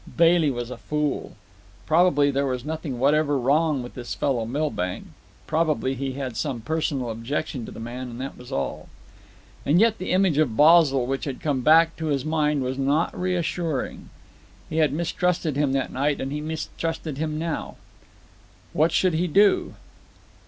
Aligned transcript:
Bailey 0.17 0.49
was 0.49 0.71
a 0.71 0.77
fool. 0.79 1.33
Probably 1.85 2.31
there 2.31 2.47
was 2.47 2.65
nothing 2.65 2.97
whatever 2.97 3.37
wrong 3.37 3.83
with 3.83 3.93
this 3.93 4.15
fellow 4.15 4.47
Milbank. 4.47 5.05
Probably 5.45 5.93
he 5.93 6.13
had 6.13 6.35
some 6.35 6.61
personal 6.61 7.11
objection 7.11 7.67
to 7.67 7.71
the 7.71 7.79
man, 7.79 8.09
and 8.09 8.19
that 8.19 8.35
was 8.35 8.51
all. 8.51 8.89
And 9.63 9.79
yet 9.79 9.99
the 9.99 10.09
image 10.09 10.39
of 10.39 10.57
Basil 10.57 11.05
which 11.05 11.25
had 11.25 11.39
come 11.39 11.61
back 11.61 11.95
to 11.97 12.07
his 12.07 12.25
mind 12.25 12.63
was 12.63 12.79
not 12.79 13.15
reassuring. 13.15 14.09
He 14.71 14.77
had 14.77 14.91
mistrusted 14.91 15.55
him 15.55 15.71
that 15.73 15.91
night, 15.93 16.19
and 16.19 16.31
he 16.31 16.41
mistrusted 16.41 17.19
him 17.19 17.37
now. 17.37 17.75
What 18.73 18.91
should 18.91 19.13
he 19.13 19.27
do? 19.27 19.75